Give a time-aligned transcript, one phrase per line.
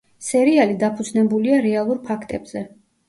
[0.27, 2.65] სერიალი დაფუძნებულია რეალურ ფაქტებზე.